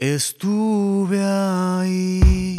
[0.00, 2.49] Estuve ahí.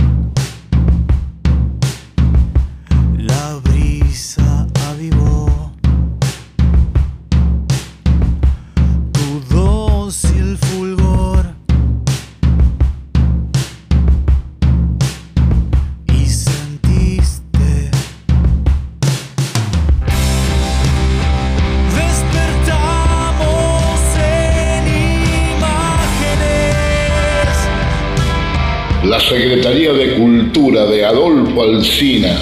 [29.72, 32.38] Secretaría de Cultura de Adolfo Alsina.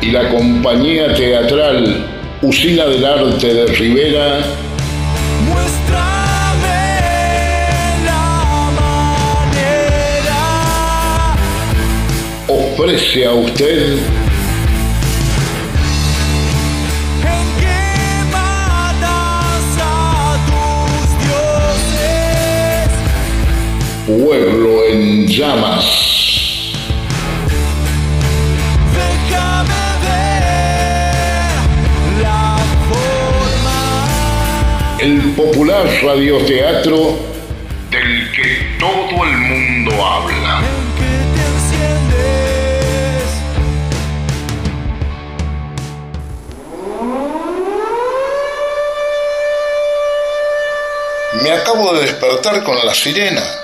[0.00, 2.06] Y la compañía teatral
[2.40, 4.38] Usina del Arte de Rivera.
[8.06, 9.76] La manera.
[12.48, 14.23] Ofrece a usted
[24.06, 25.86] Pueblo en Llamas.
[34.98, 37.18] El popular radioteatro
[37.90, 40.60] del que todo el mundo habla.
[51.42, 53.63] Me acabo de despertar con la sirena.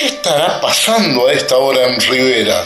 [0.00, 2.56] ¿Qué estará pasando a esta hora en Rivera?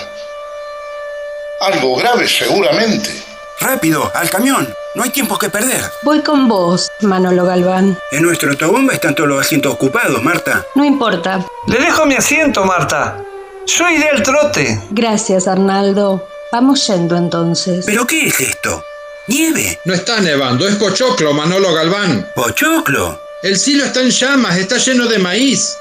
[1.62, 3.10] Algo grave seguramente.
[3.58, 4.72] Rápido, al camión.
[4.94, 5.82] No hay tiempo que perder.
[6.04, 7.98] Voy con vos, Manolo Galván.
[8.12, 10.64] En nuestro autobomba están todos los asientos ocupados, Marta.
[10.76, 11.44] No importa.
[11.66, 13.20] Le dejo mi asiento, Marta.
[13.66, 14.80] Yo iré al trote.
[14.90, 16.28] Gracias, Arnaldo.
[16.52, 17.84] Vamos yendo entonces.
[17.84, 18.84] ¿Pero qué es esto?
[19.26, 19.80] ¿Nieve?
[19.84, 22.30] No está nevando, es pochoclo, Manolo Galván.
[22.36, 23.20] ¿Pochoclo?
[23.42, 25.78] El cielo está en llamas, está lleno de maíz.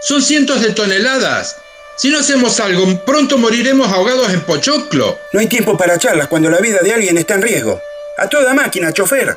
[0.00, 1.56] Son cientos de toneladas.
[1.96, 5.18] Si no hacemos algo, pronto moriremos ahogados en pochoclo.
[5.32, 7.80] No hay tiempo para charlas cuando la vida de alguien está en riesgo.
[8.16, 9.36] A toda máquina, chofer.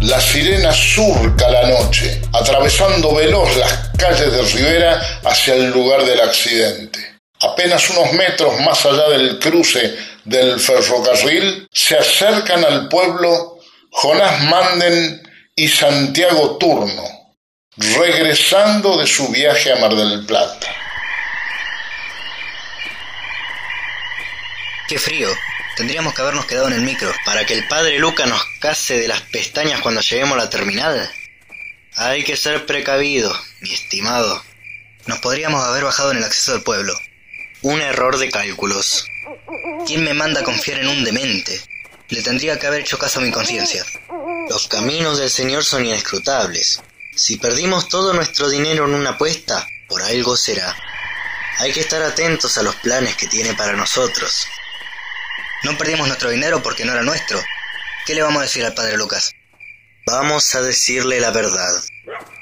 [0.00, 6.20] La sirena surca la noche, atravesando veloz las calles de Rivera hacia el lugar del
[6.20, 7.16] accidente.
[7.40, 13.58] Apenas unos metros más allá del cruce del ferrocarril, se acercan al pueblo
[13.90, 15.22] Jonás Manden
[15.54, 17.25] y Santiago Turno,
[17.76, 20.66] regresando de su viaje a Mar del Plata.
[24.88, 25.28] Qué frío.
[25.76, 29.08] Tendríamos que habernos quedado en el micro para que el padre Luca nos case de
[29.08, 31.10] las pestañas cuando lleguemos a la terminal.
[31.96, 34.42] Hay que ser precavido, mi estimado.
[35.06, 36.98] Nos podríamos haber bajado en el acceso del pueblo.
[37.60, 39.06] Un error de cálculos.
[39.86, 41.60] ¿Quién me manda a confiar en un demente?
[42.08, 43.84] Le tendría que haber hecho caso a mi conciencia.
[44.48, 46.80] Los caminos del Señor son inescrutables.
[47.16, 50.76] Si perdimos todo nuestro dinero en una apuesta, por algo será.
[51.58, 54.46] Hay que estar atentos a los planes que tiene para nosotros.
[55.62, 57.42] No perdimos nuestro dinero porque no era nuestro.
[58.04, 59.32] ¿Qué le vamos a decir al padre Lucas?
[60.06, 61.82] Vamos a decirle la verdad.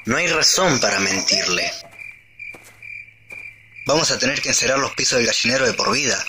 [0.03, 1.71] No hay razón para mentirle.
[3.87, 6.21] Vamos a tener que encerrar los pisos del gallinero de por vida.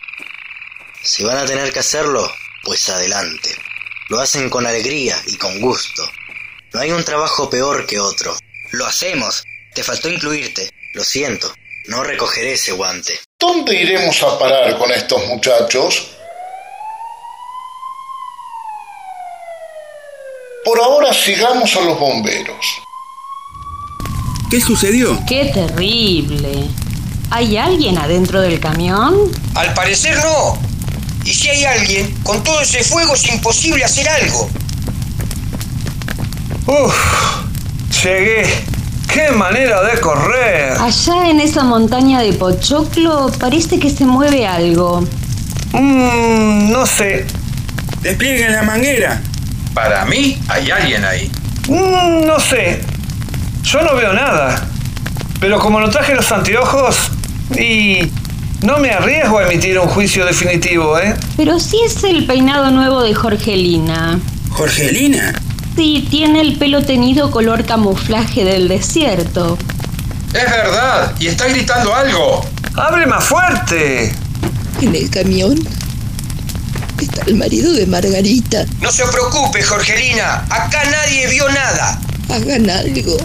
[1.02, 2.32] Si van a tener que hacerlo,
[2.62, 3.56] pues adelante.
[4.08, 6.08] Lo hacen con alegría y con gusto.
[6.76, 8.37] No hay un trabajo peor que otro.
[8.72, 9.42] Lo hacemos.
[9.75, 10.70] Te faltó incluirte.
[10.92, 11.50] Lo siento.
[11.87, 13.19] No recogeré ese guante.
[13.41, 16.06] ¿Dónde iremos a parar con estos muchachos?
[20.66, 22.66] Por ahora sigamos a los bomberos.
[24.50, 25.19] ¿Qué sucedió?
[25.26, 26.69] ¡Qué terrible!
[27.31, 29.32] ¿Hay alguien adentro del camión?
[29.54, 30.58] Al parecer no.
[31.25, 34.50] Y si hay alguien, con todo ese fuego es imposible hacer algo.
[36.66, 37.44] Uf,
[38.03, 38.44] llegué.
[39.12, 40.72] ¡Qué manera de correr!
[40.81, 45.03] Allá en esa montaña de Pochoclo parece que se mueve algo.
[45.72, 47.25] Mmm, no sé.
[48.03, 49.22] Desplieguen la manguera.
[49.75, 51.31] Para mí, hay alguien ahí.
[51.69, 52.81] Mm, no sé.
[53.62, 54.67] Yo no veo nada.
[55.38, 56.96] Pero como no traje los anteojos
[57.56, 58.11] y
[58.62, 61.14] no me arriesgo a emitir un juicio definitivo, ¿eh?
[61.37, 64.19] Pero sí es el peinado nuevo de Jorgelina.
[64.50, 65.32] ¿Jorgelina?
[65.76, 69.58] Sí, tiene el pelo tenido color camuflaje del desierto.
[70.32, 72.44] Es verdad, y está gritando algo.
[72.76, 74.11] ¡Hable más fuerte!
[74.81, 75.58] En el camión
[77.00, 78.64] está el marido de Margarita.
[78.81, 80.46] No se preocupe, Jorgelina.
[80.49, 82.00] Acá nadie vio nada.
[82.31, 83.19] Hagan algo.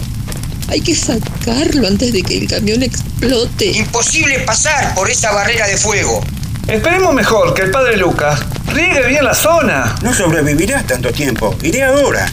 [0.68, 3.65] Hay que sacarlo antes de que el camión explote.
[3.68, 6.21] Imposible pasar por esa barrera de fuego.
[6.68, 9.95] Esperemos mejor que el padre Lucas riegue bien la zona.
[10.01, 11.56] No sobrevivirás tanto tiempo.
[11.62, 12.31] Iré ahora.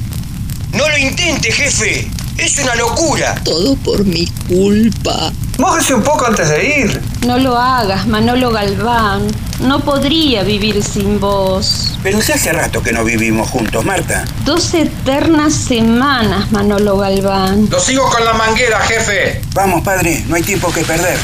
[0.73, 2.11] No lo intente, jefe.
[2.37, 3.35] Es una locura.
[3.44, 5.32] Todo por mi culpa.
[5.59, 7.03] Mójese un poco antes de ir.
[7.26, 9.26] No lo hagas, Manolo Galván.
[9.61, 11.94] No podría vivir sin vos.
[12.03, 14.25] Pero si hace rato que no vivimos juntos, Marta.
[14.44, 17.69] Dos eternas semanas, Manolo Galván.
[17.70, 19.41] Lo sigo con la manguera, jefe.
[19.55, 21.19] Vamos, padre, no hay tiempo que perder.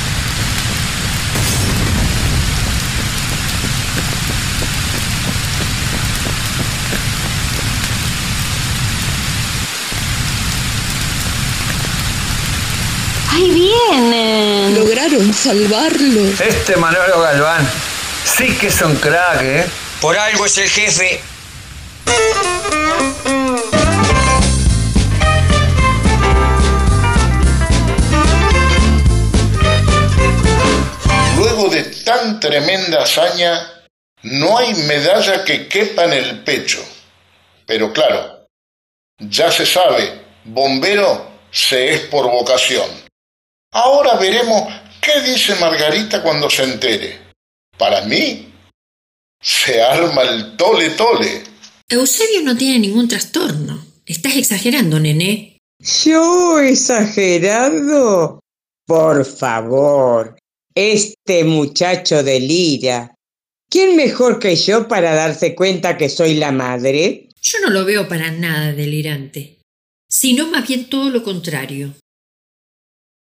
[13.35, 14.77] ¡Ahí vienen!
[14.77, 16.23] Lograron salvarlo.
[16.39, 17.69] Este Manolo Galván
[18.25, 19.67] sí que es un crack, ¿eh?
[20.01, 21.21] Por algo es el jefe.
[31.37, 33.83] Luego de tan tremenda hazaña,
[34.23, 36.85] no hay medalla que quepa en el pecho.
[37.67, 38.47] Pero claro,
[39.19, 43.05] ya se sabe, bombero se es por vocación.
[43.75, 47.19] Ahora veremos qué dice Margarita cuando se entere.
[47.77, 48.53] Para mí,
[49.43, 51.43] se arma el tole tole.
[51.89, 53.85] Eusebio no tiene ningún trastorno.
[54.07, 55.59] Estás exagerando, nené.
[56.05, 58.39] ¿Yo exagerado?
[58.87, 60.39] Por favor,
[60.77, 63.13] este muchacho delira.
[63.69, 67.29] ¿Quién mejor que yo para darse cuenta que soy la madre?
[67.43, 69.59] Yo no lo veo para nada delirante,
[70.09, 71.93] sino más bien todo lo contrario.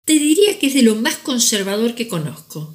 [0.04, 2.74] Te diría que es de lo más conservador que conozco.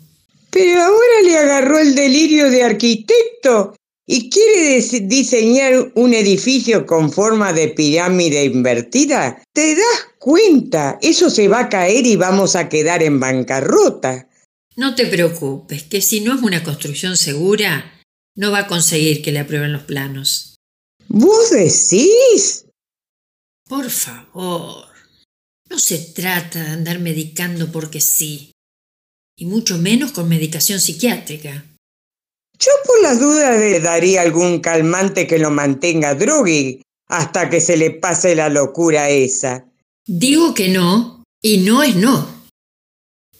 [0.50, 3.75] Pero ahora le agarró el delirio de arquitecto
[4.07, 9.44] y quiere diseñar un edificio con forma de pirámide invertida.
[9.53, 10.97] ¿Te das cuenta?
[11.01, 14.30] Eso se va a caer y vamos a quedar en bancarrota.
[14.77, 18.00] No te preocupes, que si no es una construcción segura,
[18.35, 20.56] no va a conseguir que le aprueben los planos.
[21.09, 22.65] ¿Vos decís?
[23.68, 24.85] Por favor,
[25.77, 28.51] no se trata de andar medicando porque sí,
[29.38, 31.65] y mucho menos con medicación psiquiátrica.
[32.57, 37.77] Yo por las dudas le daría algún calmante que lo mantenga drogui hasta que se
[37.77, 39.65] le pase la locura esa.
[40.07, 42.27] Digo que no, y no es no.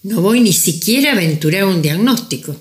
[0.04, 2.56] No voy ni siquiera a aventurar un diagnóstico.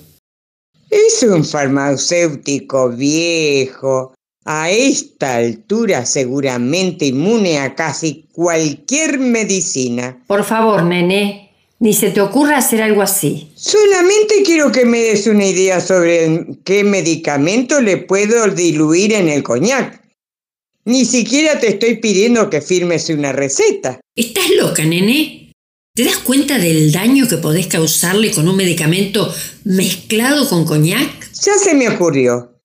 [0.89, 4.15] Es un farmacéutico viejo,
[4.49, 10.23] a esta altura seguramente inmune a casi cualquier medicina.
[10.25, 13.51] Por favor, nené, ni se te ocurra hacer algo así.
[13.55, 19.43] Solamente quiero que me des una idea sobre qué medicamento le puedo diluir en el
[19.43, 20.01] coñac.
[20.85, 23.99] Ni siquiera te estoy pidiendo que firmes una receta.
[24.15, 25.51] ¿Estás loca, nené?
[25.93, 29.29] ¿Te das cuenta del daño que podés causarle con un medicamento
[29.65, 31.33] mezclado con coñac?
[31.33, 32.56] Ya se me ocurrió.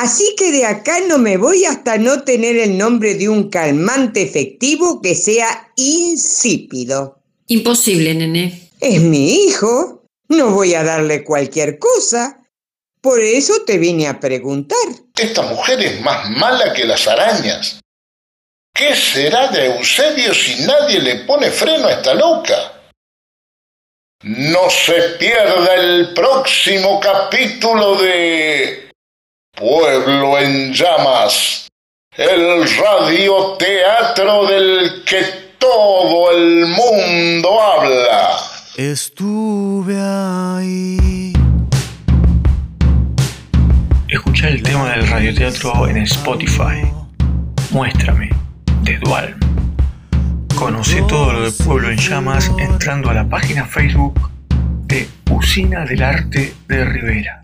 [0.00, 4.22] Así que de acá no me voy hasta no tener el nombre de un calmante
[4.22, 7.18] efectivo que sea insípido.
[7.48, 8.70] Imposible, nené.
[8.78, 10.04] Es mi hijo.
[10.28, 12.44] No voy a darle cualquier cosa.
[13.00, 14.78] Por eso te vine a preguntar.
[15.16, 17.80] Esta mujer es más mala que las arañas.
[18.72, 22.92] ¿Qué será de Eusebio si nadie le pone freno a esta loca?
[24.22, 28.87] No se pierda el próximo capítulo de
[29.58, 31.66] Pueblo en llamas,
[32.16, 35.20] el radioteatro del que
[35.58, 38.36] todo el mundo habla.
[38.76, 41.32] Estuve ahí.
[44.06, 46.92] Escucha el tema del radioteatro en Spotify.
[47.70, 48.30] Muéstrame,
[48.82, 49.34] de Dual.
[50.54, 54.30] Conoce todo lo de Pueblo en Llamas entrando a la página Facebook
[54.84, 57.40] de Usina del Arte de Rivera.